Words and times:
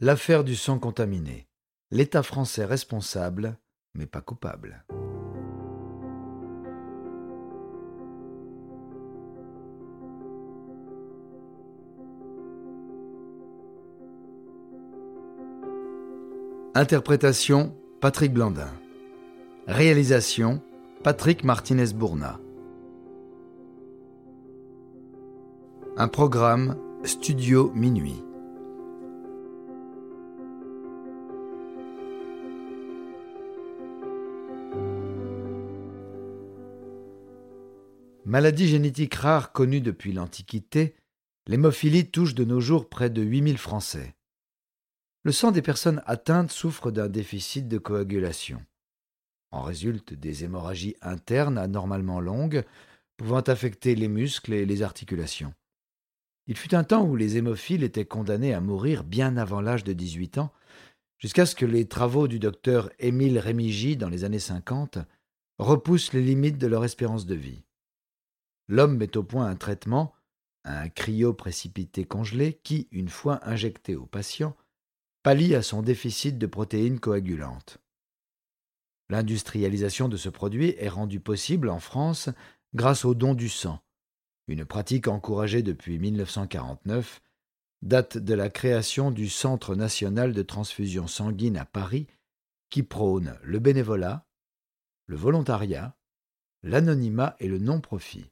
L'affaire 0.00 0.44
du 0.44 0.54
sang 0.54 0.78
contaminé. 0.78 1.48
L'État 1.90 2.22
français 2.22 2.64
responsable, 2.64 3.58
mais 3.94 4.06
pas 4.06 4.20
coupable. 4.20 4.84
Interprétation 16.76 17.74
Patrick 18.00 18.32
Blandin. 18.32 18.70
Réalisation 19.66 20.62
Patrick 21.02 21.42
Martinez-Bourna. 21.42 22.38
Un 25.96 26.06
programme 26.06 26.76
Studio 27.02 27.72
Minuit. 27.74 28.27
Maladie 38.28 38.68
génétique 38.68 39.14
rare 39.14 39.52
connue 39.52 39.80
depuis 39.80 40.12
l'Antiquité, 40.12 40.94
l'hémophilie 41.46 42.10
touche 42.10 42.34
de 42.34 42.44
nos 42.44 42.60
jours 42.60 42.90
près 42.90 43.08
de 43.08 43.22
8000 43.22 43.56
Français. 43.56 44.16
Le 45.22 45.32
sang 45.32 45.50
des 45.50 45.62
personnes 45.62 46.02
atteintes 46.04 46.50
souffre 46.50 46.90
d'un 46.90 47.08
déficit 47.08 47.68
de 47.68 47.78
coagulation. 47.78 48.62
En 49.50 49.62
résultent 49.62 50.12
des 50.12 50.44
hémorragies 50.44 50.94
internes 51.00 51.56
anormalement 51.56 52.20
longues, 52.20 52.66
pouvant 53.16 53.40
affecter 53.40 53.94
les 53.94 54.08
muscles 54.08 54.52
et 54.52 54.66
les 54.66 54.82
articulations. 54.82 55.54
Il 56.48 56.58
fut 56.58 56.74
un 56.74 56.84
temps 56.84 57.06
où 57.06 57.16
les 57.16 57.38
hémophiles 57.38 57.82
étaient 57.82 58.04
condamnés 58.04 58.52
à 58.52 58.60
mourir 58.60 59.04
bien 59.04 59.38
avant 59.38 59.62
l'âge 59.62 59.84
de 59.84 59.94
18 59.94 60.36
ans, 60.36 60.52
jusqu'à 61.16 61.46
ce 61.46 61.54
que 61.54 61.64
les 61.64 61.88
travaux 61.88 62.28
du 62.28 62.38
docteur 62.38 62.90
Émile 62.98 63.38
Rémigy 63.38 63.96
dans 63.96 64.10
les 64.10 64.24
années 64.24 64.38
50 64.38 64.98
repoussent 65.56 66.12
les 66.12 66.22
limites 66.22 66.58
de 66.58 66.66
leur 66.66 66.84
espérance 66.84 67.24
de 67.24 67.34
vie. 67.34 67.62
L'homme 68.68 68.96
met 68.98 69.16
au 69.16 69.22
point 69.22 69.46
un 69.46 69.56
traitement, 69.56 70.14
un 70.64 70.88
cryoprécipité 70.88 72.04
congelé, 72.04 72.60
qui, 72.62 72.88
une 72.90 73.08
fois 73.08 73.40
injecté 73.48 73.96
au 73.96 74.06
patient, 74.06 74.56
pallie 75.22 75.54
à 75.54 75.62
son 75.62 75.82
déficit 75.82 76.38
de 76.38 76.46
protéines 76.46 77.00
coagulantes. 77.00 77.78
L'industrialisation 79.08 80.08
de 80.08 80.18
ce 80.18 80.28
produit 80.28 80.74
est 80.78 80.88
rendue 80.88 81.20
possible 81.20 81.70
en 81.70 81.80
France 81.80 82.28
grâce 82.74 83.06
au 83.06 83.14
don 83.14 83.34
du 83.34 83.48
sang, 83.48 83.80
une 84.48 84.66
pratique 84.66 85.08
encouragée 85.08 85.62
depuis 85.62 85.98
1949, 85.98 87.22
date 87.80 88.18
de 88.18 88.34
la 88.34 88.50
création 88.50 89.10
du 89.10 89.28
Centre 89.28 89.74
national 89.74 90.32
de 90.32 90.42
transfusion 90.42 91.06
sanguine 91.06 91.56
à 91.56 91.64
Paris, 91.64 92.06
qui 92.68 92.82
prône 92.82 93.38
le 93.42 93.58
bénévolat, 93.60 94.26
le 95.06 95.16
volontariat, 95.16 95.96
l'anonymat 96.62 97.36
et 97.40 97.48
le 97.48 97.58
non-profit. 97.58 98.30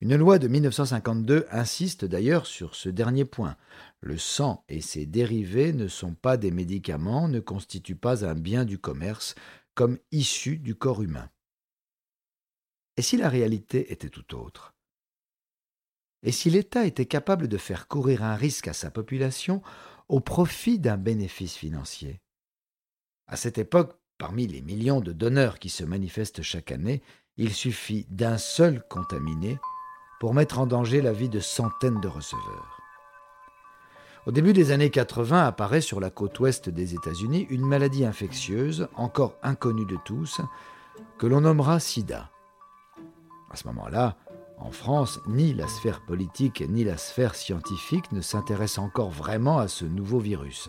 Une 0.00 0.14
loi 0.14 0.38
de 0.38 0.46
1952 0.46 1.46
insiste 1.50 2.04
d'ailleurs 2.04 2.46
sur 2.46 2.76
ce 2.76 2.88
dernier 2.88 3.24
point. 3.24 3.56
Le 4.00 4.16
sang 4.16 4.64
et 4.68 4.80
ses 4.80 5.06
dérivés 5.06 5.72
ne 5.72 5.88
sont 5.88 6.14
pas 6.14 6.36
des 6.36 6.52
médicaments, 6.52 7.26
ne 7.26 7.40
constituent 7.40 7.96
pas 7.96 8.24
un 8.24 8.34
bien 8.34 8.64
du 8.64 8.78
commerce, 8.78 9.34
comme 9.74 9.98
issus 10.12 10.58
du 10.58 10.76
corps 10.76 11.02
humain. 11.02 11.30
Et 12.96 13.02
si 13.02 13.16
la 13.16 13.28
réalité 13.28 13.92
était 13.92 14.08
tout 14.08 14.36
autre? 14.36 14.74
Et 16.22 16.32
si 16.32 16.48
l'État 16.48 16.84
était 16.84 17.06
capable 17.06 17.48
de 17.48 17.56
faire 17.56 17.88
courir 17.88 18.22
un 18.22 18.34
risque 18.34 18.68
à 18.68 18.72
sa 18.72 18.90
population 18.90 19.62
au 20.08 20.20
profit 20.20 20.78
d'un 20.78 20.96
bénéfice 20.96 21.56
financier? 21.56 22.20
À 23.26 23.36
cette 23.36 23.58
époque, 23.58 23.98
parmi 24.16 24.46
les 24.46 24.62
millions 24.62 25.00
de 25.00 25.12
donneurs 25.12 25.58
qui 25.58 25.70
se 25.70 25.84
manifestent 25.84 26.42
chaque 26.42 26.72
année, 26.72 27.02
il 27.36 27.52
suffit 27.52 28.06
d'un 28.10 28.38
seul 28.38 28.82
contaminé 28.88 29.58
pour 30.20 30.34
mettre 30.34 30.58
en 30.58 30.66
danger 30.66 31.00
la 31.00 31.12
vie 31.12 31.28
de 31.28 31.40
centaines 31.40 32.00
de 32.00 32.08
receveurs. 32.08 32.78
Au 34.26 34.30
début 34.30 34.52
des 34.52 34.72
années 34.72 34.90
80 34.90 35.46
apparaît 35.46 35.80
sur 35.80 36.00
la 36.00 36.10
côte 36.10 36.38
ouest 36.40 36.68
des 36.68 36.94
États-Unis 36.94 37.46
une 37.50 37.66
maladie 37.66 38.04
infectieuse, 38.04 38.88
encore 38.94 39.36
inconnue 39.42 39.86
de 39.86 39.96
tous, 40.04 40.40
que 41.18 41.26
l'on 41.26 41.40
nommera 41.40 41.80
sida. 41.80 42.30
À 43.50 43.56
ce 43.56 43.66
moment-là, 43.68 44.16
en 44.58 44.72
France, 44.72 45.20
ni 45.28 45.54
la 45.54 45.68
sphère 45.68 46.04
politique 46.04 46.64
ni 46.68 46.84
la 46.84 46.96
sphère 46.96 47.34
scientifique 47.34 48.10
ne 48.12 48.20
s'intéressent 48.20 48.84
encore 48.84 49.10
vraiment 49.10 49.58
à 49.58 49.68
ce 49.68 49.84
nouveau 49.84 50.18
virus, 50.18 50.68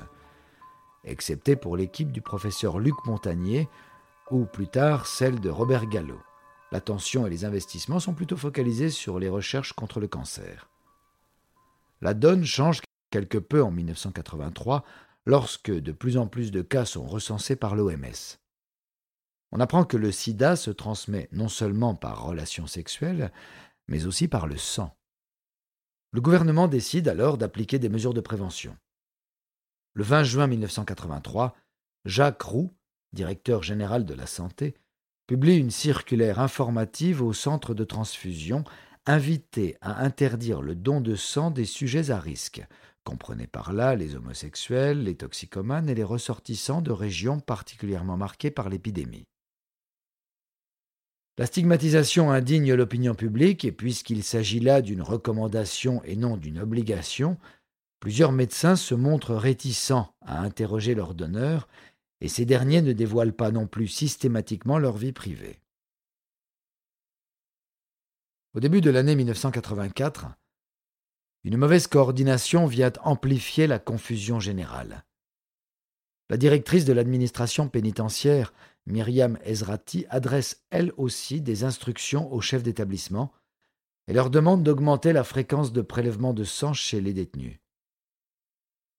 excepté 1.04 1.56
pour 1.56 1.76
l'équipe 1.76 2.12
du 2.12 2.22
professeur 2.22 2.80
Luc 2.80 2.96
Montagnier 3.06 3.68
ou 4.30 4.46
plus 4.46 4.68
tard 4.68 5.08
celle 5.08 5.40
de 5.40 5.50
Robert 5.50 5.88
Gallo. 5.88 6.20
L'attention 6.72 7.25
et 7.25 7.30
les 7.30 7.46
investissements 7.46 8.00
sont 8.00 8.13
plutôt 8.13 8.38
focalisés 8.38 8.91
sur 8.91 9.19
les 9.19 9.30
recherches 9.30 9.74
contre 9.74 10.00
le 10.00 10.07
cancer. 10.07 10.69
La 12.02 12.13
donne 12.13 12.46
change 12.46 12.81
quelque 13.09 13.38
peu 13.38 13.63
en 13.63 13.72
1983 13.72 14.85
lorsque 15.25 15.72
de 15.72 15.91
plus 15.91 16.18
en 16.18 16.28
plus 16.28 16.52
de 16.52 16.62
cas 16.62 16.85
sont 16.85 17.06
recensés 17.06 17.56
par 17.56 17.75
l'OMS. 17.75 18.38
On 19.52 19.59
apprend 19.59 19.84
que 19.84 19.97
le 19.97 20.12
sida 20.12 20.56
se 20.56 20.69
transmet 20.69 21.28
non 21.31 21.50
seulement 21.50 21.96
par 21.96 22.24
relation 22.24 22.68
sexuelle, 22.68 23.31
mais 23.88 24.06
aussi 24.06 24.28
par 24.28 24.46
le 24.46 24.57
sang. 24.57 24.96
Le 26.12 26.22
gouvernement 26.22 26.68
décide 26.68 27.07
alors 27.07 27.38
d'appliquer 27.38 27.80
des 27.80 27.90
mesures 27.90 28.13
de 28.13 28.22
prévention. 28.22 28.78
Le 29.94 30.03
20 30.03 30.24
juin 30.24 30.47
1983, 30.47 31.56
Jacques 32.06 32.41
Roux, 32.41 32.72
directeur 33.12 33.63
général 33.63 34.06
de 34.06 34.13
la 34.13 34.28
santé, 34.28 34.75
publie 35.30 35.58
une 35.58 35.70
circulaire 35.70 36.40
informative 36.40 37.22
au 37.22 37.34
centre 37.34 37.76
de 37.76 37.84
transfusion 37.84 38.64
invité 39.06 39.78
à 39.80 40.04
interdire 40.04 40.60
le 40.60 40.74
don 40.74 41.02
de 41.02 41.14
sang 41.14 41.52
des 41.52 41.66
sujets 41.66 42.10
à 42.10 42.20
risque, 42.20 42.66
comprenez 43.04 43.46
par 43.46 43.72
là 43.72 43.96
les 43.96 44.16
homosexuels, 44.16 45.04
les 45.04 45.14
toxicomanes 45.14 45.88
et 45.88 45.94
les 45.94 46.04
ressortissants 46.04 46.82
de 46.82 46.90
régions 46.90 47.40
particulièrement 47.40 48.18
marquées 48.18 48.50
par 48.50 48.70
l'épidémie. 48.70 49.28
La 51.38 51.46
stigmatisation 51.46 52.32
indigne 52.32 52.74
l'opinion 52.74 53.14
publique, 53.14 53.66
et 53.66 53.72
puisqu'il 53.72 54.24
s'agit 54.24 54.60
là 54.60 54.82
d'une 54.82 55.04
recommandation 55.04 56.02
et 56.06 56.16
non 56.16 56.38
d'une 56.38 56.58
obligation, 56.58 57.38
plusieurs 58.00 58.32
médecins 58.32 58.76
se 58.76 58.96
montrent 58.96 59.36
réticents 59.36 60.12
à 60.22 60.42
interroger 60.42 60.96
leurs 60.96 61.14
donneurs, 61.14 61.68
et 62.22 62.28
ces 62.28 62.46
derniers 62.46 62.81
ne 62.81 62.94
dévoilent 62.94 63.35
pas 63.35 63.52
non 63.52 63.68
plus 63.68 63.88
systématiquement 63.88 64.78
leur 64.78 64.97
vie 64.97 65.13
privée. 65.13 65.62
Au 68.53 68.59
début 68.59 68.81
de 68.81 68.90
l'année 68.90 69.16
1984, 69.16 70.28
une 71.44 71.57
mauvaise 71.57 71.88
coordination 71.88 72.66
vient 72.66 72.91
amplifier 73.03 73.68
la 73.68 73.80
confusion 73.80 74.40
générale. 74.40 75.06
La 76.30 76.38
directrice 76.38 76.85
de 76.85 76.94
l'administration 76.94 77.69
pénitentiaire 77.69 78.53
Myriam 78.86 79.38
Ezrati 79.44 80.06
adresse 80.09 80.63
elle 80.69 80.91
aussi 80.97 81.41
des 81.41 81.63
instructions 81.63 82.31
aux 82.34 82.41
chefs 82.41 82.63
d'établissement 82.63 83.31
et 84.07 84.13
leur 84.13 84.30
demande 84.30 84.63
d'augmenter 84.63 85.13
la 85.13 85.24
fréquence 85.24 85.72
de 85.72 85.81
prélèvement 85.81 86.34
de 86.34 86.44
sang 86.44 86.74
chez 86.74 87.00
les 87.00 87.13
détenus. 87.13 87.59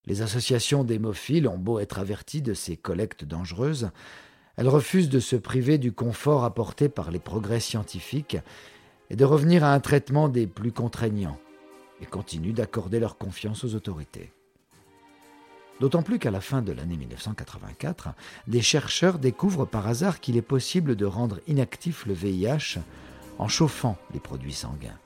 Les 0.07 0.23
associations 0.23 0.85
d'hémophiles 0.85 1.47
ont 1.47 1.59
beau 1.59 1.79
être 1.79 1.99
averties 1.99 2.43
de 2.43 2.55
ces 2.55 2.77
collectes 2.77 3.25
dangereuses, 3.25 3.91
elles 4.57 4.69
refusent 4.69 5.09
de 5.09 5.21
se 5.21 5.37
priver 5.37 5.79
du 5.79 5.93
confort 5.93 6.45
apporté 6.45 6.89
par 6.89 7.11
les 7.11 7.19
progrès 7.19 7.61
scientifiques 7.61 8.37
et 9.09 9.17
de 9.17 9.25
revenir 9.25 9.65
à 9.65 9.73
un 9.73 9.81
traitement 9.81 10.29
des 10.29 10.47
plus 10.47 10.73
contraignants, 10.73 11.39
et 12.01 12.07
continuent 12.07 12.55
d'accorder 12.55 13.01
leur 13.01 13.19
confiance 13.19 13.65
aux 13.65 13.75
autorités. 13.75 14.33
D'autant 15.81 16.03
plus 16.03 16.19
qu'à 16.19 16.31
la 16.31 16.43
fin 16.43 16.61
de 16.61 16.73
l'année 16.73 16.97
1984, 16.97 18.11
des 18.47 18.61
chercheurs 18.61 19.19
découvrent 19.19 19.67
par 19.67 19.87
hasard 19.87 20.21
qu'il 20.21 20.37
est 20.37 20.43
possible 20.43 20.95
de 20.95 21.07
rendre 21.07 21.41
inactif 21.47 22.05
le 22.05 22.13
VIH 22.13 22.81
en 23.39 23.49
chauffant 23.49 23.97
les 24.13 24.21
produits 24.21 24.53
sanguins. 24.53 24.99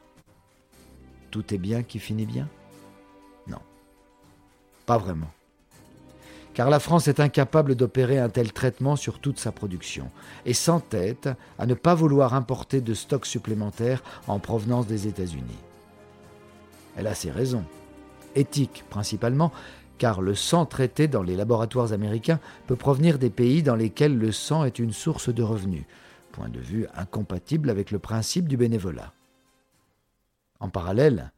Tout 1.31 1.55
est 1.55 1.59
bien 1.59 1.85
qui 1.85 2.01
finit 2.01 2.27
bien? 2.27 2.49
Pas 4.87 4.99
vraiment. 4.99 5.31
Car 6.55 6.71
la 6.71 6.79
France 6.79 7.09
est 7.09 7.19
incapable 7.19 7.75
d'opérer 7.75 8.19
un 8.19 8.29
tel 8.29 8.53
traitement 8.53 8.95
sur 8.95 9.19
toute 9.19 9.41
sa 9.41 9.51
production, 9.51 10.11
et 10.47 10.55
sans 10.55 10.79
tête 10.79 11.29
à 11.59 11.67
ne 11.67 11.75
pas 11.75 11.95
vouloir 11.95 12.35
importer 12.35 12.81
de 12.81 12.95
stocks 12.95 13.27
supplémentaires 13.27 14.03
en 14.29 14.39
provenance 14.39 14.87
des 14.87 15.09
États-Unis. 15.09 15.59
Elle 16.97 17.09
a 17.09 17.15
ses 17.15 17.33
raisons, 17.33 17.65
éthiques 18.37 18.85
principalement, 18.89 19.51
car 19.99 20.21
le 20.21 20.35
sang 20.35 20.65
traité 20.67 21.09
dans 21.09 21.23
les 21.23 21.37
laboratoires 21.37 21.93
américains 21.93 22.41
peut 22.67 22.77
provenir 22.77 23.19
des 23.19 23.31
pays 23.31 23.63
dans 23.63 23.77
lesquels 23.77 24.17
le 24.17 24.33
sang 24.33 24.65
est 24.65 24.79
une 24.79 24.93
source 24.93 25.33
de 25.33 25.43
revenus, 25.43 25.85
point 26.33 26.49
de 26.49 26.61
vue 26.61 26.87
incompatible 26.95 27.71
avec 27.71 27.91
le 27.91 27.99
principe 27.99 28.49
du 28.49 28.57
bénévolat. 28.57 29.13
En 30.61 30.69
parallèle, 30.69 31.33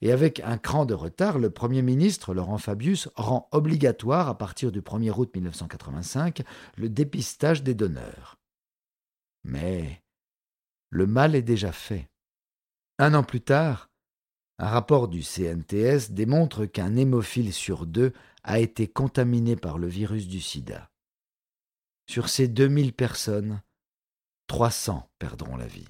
et 0.00 0.12
avec 0.12 0.40
un 0.40 0.58
cran 0.58 0.86
de 0.86 0.94
retard, 0.94 1.38
le 1.38 1.50
Premier 1.50 1.82
ministre 1.82 2.32
Laurent 2.32 2.58
Fabius 2.58 3.08
rend 3.16 3.48
obligatoire, 3.50 4.28
à 4.28 4.38
partir 4.38 4.70
du 4.70 4.80
1er 4.80 5.10
août 5.18 5.30
1985, 5.34 6.42
le 6.76 6.88
dépistage 6.88 7.62
des 7.62 7.74
donneurs. 7.74 8.38
Mais 9.44 10.02
le 10.90 11.06
mal 11.06 11.34
est 11.34 11.42
déjà 11.42 11.72
fait. 11.72 12.08
Un 12.98 13.14
an 13.14 13.22
plus 13.22 13.40
tard, 13.40 13.90
un 14.58 14.68
rapport 14.68 15.08
du 15.08 15.22
CNTS 15.22 16.10
démontre 16.10 16.66
qu'un 16.66 16.96
hémophile 16.96 17.52
sur 17.52 17.86
deux 17.86 18.12
a 18.42 18.60
été 18.60 18.88
contaminé 18.88 19.56
par 19.56 19.78
le 19.78 19.86
virus 19.86 20.26
du 20.26 20.40
sida. 20.40 20.90
Sur 22.08 22.28
ces 22.28 22.48
2000 22.48 22.92
personnes, 22.92 23.62
300 24.46 25.10
perdront 25.18 25.56
la 25.56 25.66
vie. 25.66 25.88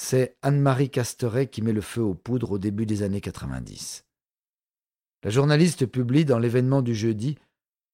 C'est 0.00 0.38
Anne-Marie 0.42 0.90
Casteret 0.90 1.48
qui 1.48 1.60
met 1.60 1.72
le 1.72 1.80
feu 1.80 2.00
aux 2.00 2.14
poudres 2.14 2.52
au 2.52 2.58
début 2.58 2.86
des 2.86 3.02
années 3.02 3.20
90. 3.20 4.06
La 5.24 5.30
journaliste 5.30 5.86
publie 5.86 6.24
dans 6.24 6.38
l'événement 6.38 6.82
du 6.82 6.94
jeudi 6.94 7.36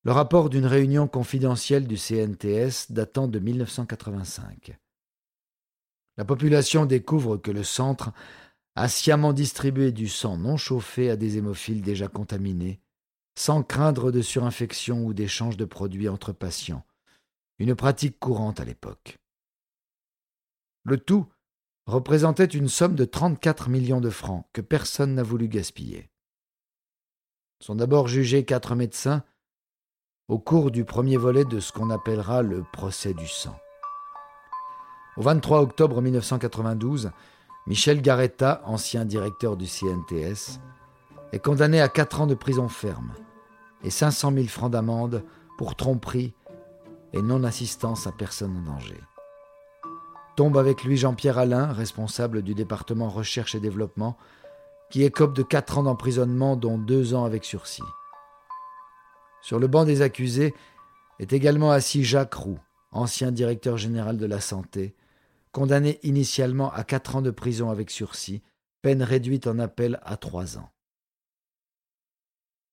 le 0.04 0.12
rapport 0.12 0.50
d'une 0.50 0.66
réunion 0.66 1.08
confidentielle 1.08 1.86
du 1.86 1.96
CNTS 1.96 2.90
datant 2.92 3.26
de 3.26 3.38
1985. 3.38 4.78
La 6.18 6.26
population 6.26 6.84
découvre 6.84 7.38
que 7.38 7.50
le 7.50 7.64
centre 7.64 8.12
a 8.76 8.86
sciemment 8.86 9.32
distribué 9.32 9.90
du 9.90 10.06
sang 10.06 10.36
non 10.36 10.58
chauffé 10.58 11.08
à 11.08 11.16
des 11.16 11.38
hémophiles 11.38 11.80
déjà 11.80 12.08
contaminés, 12.08 12.80
sans 13.34 13.62
craindre 13.62 14.12
de 14.12 14.20
surinfection 14.20 15.06
ou 15.06 15.14
d'échange 15.14 15.56
de 15.56 15.64
produits 15.64 16.10
entre 16.10 16.32
patients, 16.32 16.84
une 17.58 17.74
pratique 17.74 18.20
courante 18.20 18.60
à 18.60 18.66
l'époque. 18.66 19.16
Le 20.84 20.98
tout 20.98 21.26
représentait 21.86 22.44
une 22.44 22.68
somme 22.68 22.94
de 22.94 23.04
34 23.04 23.68
millions 23.68 24.00
de 24.00 24.10
francs 24.10 24.46
que 24.52 24.60
personne 24.60 25.14
n'a 25.14 25.22
voulu 25.22 25.48
gaspiller. 25.48 26.10
Sont 27.60 27.74
d'abord 27.74 28.08
jugés 28.08 28.44
quatre 28.44 28.74
médecins 28.74 29.22
au 30.28 30.38
cours 30.38 30.70
du 30.70 30.84
premier 30.84 31.16
volet 31.16 31.44
de 31.44 31.60
ce 31.60 31.72
qu'on 31.72 31.90
appellera 31.90 32.42
le 32.42 32.64
procès 32.72 33.12
du 33.12 33.28
sang. 33.28 33.56
Au 35.16 35.22
23 35.22 35.60
octobre 35.60 36.00
1992, 36.00 37.10
Michel 37.66 38.02
Garetta, 38.02 38.62
ancien 38.64 39.04
directeur 39.04 39.56
du 39.56 39.66
CNTS, 39.66 40.60
est 41.32 41.38
condamné 41.38 41.80
à 41.80 41.88
quatre 41.88 42.20
ans 42.20 42.26
de 42.26 42.34
prison 42.34 42.68
ferme 42.68 43.12
et 43.82 43.90
500 43.90 44.32
000 44.32 44.46
francs 44.46 44.70
d'amende 44.70 45.24
pour 45.58 45.76
tromperie 45.76 46.34
et 47.12 47.22
non-assistance 47.22 48.06
à 48.06 48.12
personne 48.12 48.56
en 48.56 48.72
danger. 48.72 49.00
Tombe 50.36 50.58
avec 50.58 50.82
lui 50.82 50.96
Jean-Pierre 50.96 51.38
Alain, 51.38 51.72
responsable 51.72 52.42
du 52.42 52.54
département 52.54 53.08
recherche 53.08 53.54
et 53.54 53.60
développement, 53.60 54.16
qui 54.90 55.04
écope 55.04 55.34
de 55.34 55.42
quatre 55.42 55.78
ans 55.78 55.84
d'emprisonnement, 55.84 56.56
dont 56.56 56.78
deux 56.78 57.14
ans 57.14 57.24
avec 57.24 57.44
sursis. 57.44 57.82
Sur 59.42 59.58
le 59.58 59.68
banc 59.68 59.84
des 59.84 60.02
accusés 60.02 60.54
est 61.20 61.32
également 61.32 61.70
assis 61.70 62.02
Jacques 62.02 62.34
Roux, 62.34 62.58
ancien 62.90 63.30
directeur 63.30 63.76
général 63.76 64.16
de 64.16 64.26
la 64.26 64.40
santé, 64.40 64.96
condamné 65.52 66.00
initialement 66.02 66.72
à 66.72 66.82
quatre 66.82 67.14
ans 67.14 67.22
de 67.22 67.30
prison 67.30 67.70
avec 67.70 67.90
sursis, 67.90 68.42
peine 68.82 69.02
réduite 69.02 69.46
en 69.46 69.58
appel 69.60 70.00
à 70.02 70.16
trois 70.16 70.58
ans. 70.58 70.70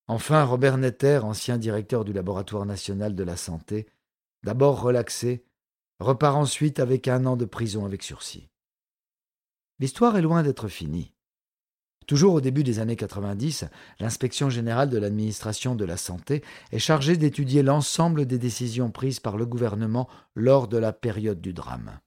Enfin, 0.08 0.44
Robert 0.44 0.78
Netter, 0.78 1.20
ancien 1.24 1.58
directeur 1.58 2.04
du 2.06 2.12
Laboratoire 2.12 2.66
national 2.66 3.16
de 3.16 3.24
la 3.24 3.38
santé, 3.38 3.88
d'abord 4.44 4.82
relaxé, 4.82 5.46
repart 6.02 6.36
ensuite 6.36 6.80
avec 6.80 7.08
un 7.08 7.26
an 7.26 7.38
de 7.38 7.46
prison 7.46 7.86
avec 7.86 8.04
sursis. 8.04 8.50
L'histoire 9.80 10.18
est 10.18 10.22
loin 10.22 10.44
d'être 10.44 10.68
finie. 10.68 11.14
Toujours 12.08 12.34
au 12.34 12.42
début 12.42 12.64
des 12.64 12.80
années 12.80 12.96
90, 12.96 13.66
l'inspection 14.00 14.50
générale 14.50 14.90
de 14.90 14.98
l'administration 14.98 15.76
de 15.76 15.86
la 15.86 15.98
santé 15.98 16.44
est 16.72 16.80
chargée 16.80 17.16
d'étudier 17.16 17.64
l'ensemble 17.64 18.26
des 18.26 18.40
décisions 18.40 18.92
prises 18.92 19.20
par 19.20 19.38
le 19.38 19.46
gouvernement 19.46 20.10
lors 20.36 20.68
de 20.68 20.78
la 20.78 20.92
période 20.92 21.40
du 21.40 21.54
drame. 21.54 22.00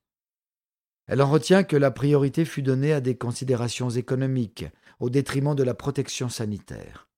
Elle 1.07 1.23
en 1.23 1.31
retient 1.31 1.65
que 1.65 1.77
la 1.77 1.91
priorité 1.91 2.45
fut 2.45 2.63
donnée 2.63 2.93
à 2.93 3.01
des 3.01 3.17
considérations 3.17 3.91
économiques, 3.91 4.67
au 5.01 5.11
détriment 5.11 5.55
de 5.55 5.63
la 5.63 5.75
protection 5.75 6.29
sanitaire. 6.29 7.09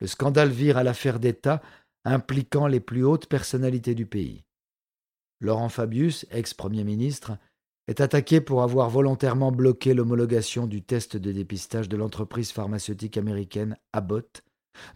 Le 0.00 0.06
scandale 0.06 0.50
vire 0.50 0.76
à 0.76 0.82
l'affaire 0.82 1.18
d'État 1.18 1.62
impliquant 2.04 2.66
les 2.66 2.80
plus 2.80 3.04
hautes 3.04 3.26
personnalités 3.26 3.94
du 3.94 4.06
pays. 4.06 4.44
Laurent 5.44 5.68
Fabius, 5.68 6.24
ex-premier 6.30 6.84
ministre, 6.84 7.36
est 7.86 8.00
attaqué 8.00 8.40
pour 8.40 8.62
avoir 8.62 8.88
volontairement 8.88 9.52
bloqué 9.52 9.92
l'homologation 9.92 10.66
du 10.66 10.82
test 10.82 11.18
de 11.18 11.32
dépistage 11.32 11.90
de 11.90 11.98
l'entreprise 11.98 12.50
pharmaceutique 12.50 13.18
américaine 13.18 13.76
Abbott, 13.92 14.42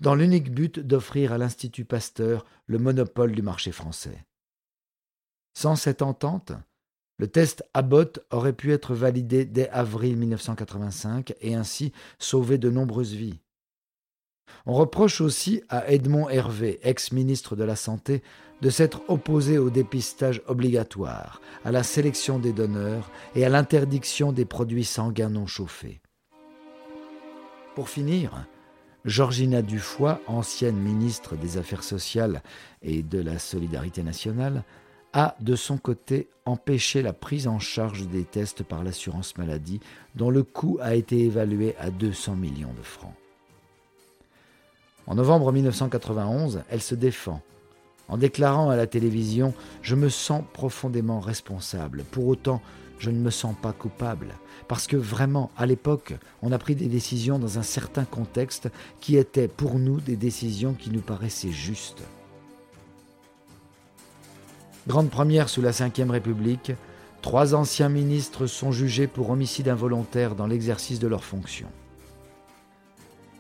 dans 0.01 0.15
l'unique 0.15 0.51
but 0.51 0.81
d'offrir 0.81 1.35
à 1.35 1.39
l'Institut 1.39 1.85
Pasteur 1.85 2.47
le 2.65 2.79
monopole 2.79 3.33
du 3.33 3.43
marché 3.43 3.73
français. 3.73 4.25
Sans 5.53 5.77
cette 5.77 6.01
entente, 6.01 6.53
le 7.19 7.27
test 7.27 7.63
Abbott 7.75 8.25
aurait 8.31 8.55
pu 8.55 8.73
être 8.73 8.95
validé 8.95 9.45
dès 9.45 9.69
avril 9.69 10.17
1985 10.17 11.35
et 11.43 11.57
ainsi 11.57 11.93
sauver 12.19 12.57
de 12.57 12.71
nombreuses 12.71 13.13
vies. 13.13 13.43
On 14.71 14.75
reproche 14.75 15.23
aussi 15.23 15.63
à 15.71 15.91
Edmond 15.91 16.29
Hervé, 16.29 16.79
ex-ministre 16.83 17.57
de 17.57 17.65
la 17.65 17.75
Santé, 17.75 18.23
de 18.61 18.69
s'être 18.69 19.01
opposé 19.09 19.57
au 19.57 19.71
dépistage 19.71 20.43
obligatoire, 20.47 21.41
à 21.65 21.73
la 21.73 21.83
sélection 21.83 22.39
des 22.39 22.53
donneurs 22.53 23.11
et 23.35 23.47
à 23.47 23.49
l'interdiction 23.49 24.31
des 24.31 24.45
produits 24.45 24.85
sanguins 24.85 25.31
non 25.31 25.47
chauffés. 25.47 26.03
Pour 27.77 27.89
finir, 27.89 28.47
Georgina 29.07 29.63
Dufoy, 29.63 30.17
ancienne 30.27 30.77
ministre 30.77 31.35
des 31.35 31.57
Affaires 31.57 31.83
sociales 31.83 32.43
et 32.83 33.03
de 33.03 33.23
la 33.23 33.39
Solidarité 33.39 34.03
nationale, 34.03 34.65
a 35.15 35.35
de 35.41 35.57
son 35.57 35.79
côté 35.79 36.29
empêché 36.45 37.01
la 37.01 37.15
prise 37.15 37.49
en 37.49 37.59
charge 37.59 38.07
des 38.09 38.25
tests 38.25 38.65
par 38.65 38.85
l'assurance 38.85 39.39
maladie 39.39 39.81
dont 40.15 40.29
le 40.29 40.43
coût 40.43 40.77
a 40.83 40.95
été 40.95 41.21
évalué 41.21 41.75
à 41.79 41.89
200 41.89 42.37
millions 42.37 42.75
de 42.75 42.83
francs. 42.83 43.15
En 45.09 45.15
novembre 45.15 45.53
1991, 45.53 46.65
elle 46.69 46.83
se 46.83 46.95
défend 46.95 47.41
en 48.09 48.19
déclarant 48.19 48.69
à 48.69 48.77
la 48.77 48.87
télévision⁇ 48.87 49.49
Je 49.81 49.95
me 49.95 50.11
sens 50.11 50.45
profondément 50.53 51.19
responsable, 51.19 52.05
pour 52.11 52.27
autant 52.27 52.61
je 52.99 53.11
ne 53.11 53.19
me 53.19 53.31
sens 53.31 53.55
pas 53.61 53.73
coupable, 53.73 54.35
parce 54.67 54.87
que 54.87 54.97
vraiment, 54.97 55.51
à 55.57 55.65
l'époque, 55.65 56.15
on 56.43 56.53
a 56.53 56.59
pris 56.59 56.75
des 56.75 56.89
décisions 56.89 57.39
dans 57.39 57.59
un 57.59 57.63
certain 57.63 58.05
contexte 58.05 58.69
qui 59.01 59.17
étaient 59.17 59.49
pour 59.49 59.79
nous 59.79 60.01
des 60.01 60.17
décisions 60.17 60.75
qui 60.75 60.91
nous 60.91 61.01
paraissaient 61.01 61.53
justes. 61.53 62.03
Grande 64.87 65.11
première 65.11 65.49
sous 65.49 65.63
la 65.63 65.71
Ve 65.71 66.11
République, 66.11 66.73
trois 67.23 67.55
anciens 67.55 67.89
ministres 67.89 68.47
sont 68.47 68.73
jugés 68.73 69.07
pour 69.07 69.31
homicide 69.31 69.69
involontaire 69.69 70.35
dans 70.35 70.47
l'exercice 70.47 70.99
de 70.99 71.09
leurs 71.09 71.25
fonctions. 71.25 71.71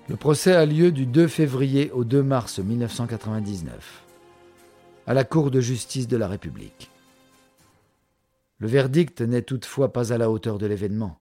Le 0.08 0.16
procès 0.16 0.54
a 0.54 0.64
lieu 0.64 0.90
du 0.90 1.04
2 1.04 1.28
février 1.28 1.90
au 1.90 2.02
2 2.02 2.22
mars 2.22 2.60
1999, 2.60 4.04
à 5.06 5.12
la 5.12 5.22
Cour 5.22 5.50
de 5.50 5.60
justice 5.60 6.08
de 6.08 6.16
la 6.16 6.26
République. 6.26 6.90
Le 8.56 8.68
verdict 8.68 9.20
n'est 9.20 9.42
toutefois 9.42 9.92
pas 9.92 10.14
à 10.14 10.16
la 10.16 10.30
hauteur 10.30 10.56
de 10.56 10.64
l'événement. 10.64 11.20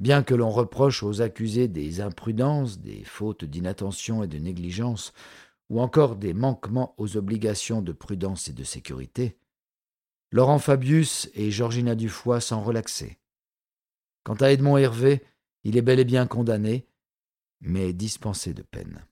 Bien 0.00 0.24
que 0.24 0.34
l'on 0.34 0.50
reproche 0.50 1.04
aux 1.04 1.22
accusés 1.22 1.68
des 1.68 2.00
imprudences, 2.00 2.80
des 2.80 3.04
fautes 3.04 3.44
d'inattention 3.44 4.24
et 4.24 4.28
de 4.28 4.38
négligence, 4.38 5.12
ou 5.68 5.80
encore 5.80 6.16
des 6.16 6.34
manquements 6.34 6.96
aux 6.98 7.16
obligations 7.16 7.80
de 7.80 7.92
prudence 7.92 8.48
et 8.48 8.52
de 8.52 8.64
sécurité, 8.64 9.38
Laurent 10.32 10.58
Fabius 10.58 11.30
et 11.34 11.52
Georgina 11.52 11.94
Dufoy 11.94 12.40
s'en 12.40 12.60
relaxaient. 12.60 13.20
Quant 14.24 14.34
à 14.34 14.50
Edmond 14.50 14.78
Hervé, 14.78 15.22
il 15.62 15.76
est 15.76 15.82
bel 15.82 16.00
et 16.00 16.04
bien 16.04 16.26
condamné, 16.26 16.89
mais 17.60 17.92
dispensé 17.92 18.54
de 18.54 18.62
peine. 18.62 19.04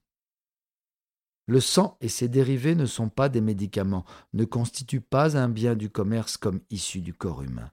Le 1.46 1.60
sang 1.60 1.96
et 2.00 2.08
ses 2.08 2.28
dérivés 2.28 2.74
ne 2.74 2.84
sont 2.84 3.08
pas 3.08 3.28
des 3.28 3.40
médicaments, 3.40 4.04
ne 4.34 4.44
constituent 4.44 5.00
pas 5.00 5.36
un 5.36 5.48
bien 5.48 5.76
du 5.76 5.88
commerce 5.88 6.36
comme 6.36 6.60
issu 6.68 7.00
du 7.00 7.14
corps 7.14 7.42
humain. 7.42 7.70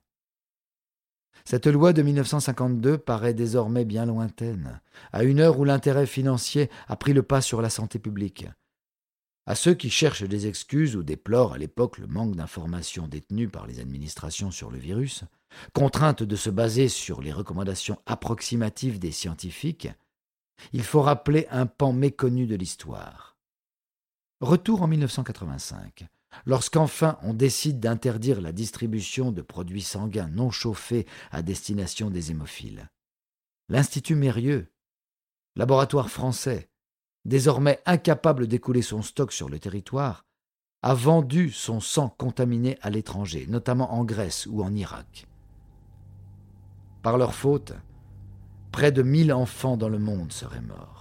Cette 1.44 1.67
loi 1.67 1.91
de 1.91 2.01
1952 2.01 2.98
paraît 2.98 3.34
désormais 3.34 3.84
bien 3.86 4.05
lointaine, 4.05 4.82
à 5.12 5.24
une 5.24 5.41
heure 5.41 5.60
où 5.60 5.65
l'intérêt 5.65 6.08
financier 6.08 6.70
a 6.88 6.96
pris 6.96 7.13
le 7.13 7.22
pas 7.22 7.41
sur 7.41 7.62
la 7.62 7.70
santé 7.70 8.00
publique. 8.00 8.48
À 9.46 9.53
ceux 9.53 9.75
qui 9.75 9.91
cherchent 9.91 10.24
des 10.24 10.48
excuses 10.48 10.96
ou 10.96 11.03
déplorent 11.03 11.53
à 11.53 11.58
l'époque 11.60 12.00
le 12.00 12.08
manque 12.08 12.36
d'informations 12.36 13.08
détenues 13.08 13.50
par 13.50 13.67
les 13.67 13.79
administrations 13.79 14.50
sur 14.50 14.72
le 14.72 14.79
virus, 14.79 15.24
contraintes 15.74 16.24
de 16.24 16.36
se 16.36 16.50
baser 16.50 16.88
sur 16.88 17.22
les 17.22 17.32
recommandations 17.32 18.00
approximatives 18.08 18.98
des 18.98 19.12
scientifiques, 19.12 19.89
il 20.74 20.83
faut 20.83 21.01
rappeler 21.01 21.47
un 21.51 21.65
pan 21.65 21.93
méconnu 21.93 22.47
de 22.47 22.55
l'histoire. 22.55 23.38
Retour 24.41 24.81
en 24.81 24.88
1985. 24.88 26.07
Lorsqu'enfin 26.45 27.17
on 27.21 27.33
décide 27.33 27.79
d'interdire 27.79 28.41
la 28.41 28.51
distribution 28.51 29.31
de 29.31 29.41
produits 29.41 29.81
sanguins 29.81 30.27
non 30.27 30.51
chauffés 30.51 31.05
à 31.31 31.41
destination 31.41 32.09
des 32.09 32.31
hémophiles. 32.31 32.89
l'Institut 33.69 34.15
Mérieux, 34.15 34.71
laboratoire 35.55 36.09
français, 36.09 36.69
désormais 37.24 37.81
incapable 37.85 38.47
d'écouler 38.47 38.81
son 38.81 39.01
stock 39.01 39.31
sur 39.31 39.50
le 39.50 39.59
territoire, 39.59 40.25
a 40.83 40.93
vendu 40.93 41.50
son 41.50 41.79
sang 41.79 42.09
contaminé 42.09 42.77
à 42.81 42.91
l'étranger, 42.91 43.47
notamment 43.50 43.93
en 43.93 44.03
Grèce 44.03 44.45
ou 44.45 44.62
en 44.62 44.74
Irak. 44.75 45.27
Par 47.01 47.17
leur 47.17 47.33
faute, 47.33 47.74
près 48.75 48.91
de 48.91 49.03
mille 49.03 49.32
enfants 49.32 49.77
dans 49.77 49.88
le 49.88 50.00
monde 50.00 50.34
seraient 50.34 50.60
morts. 50.60 50.95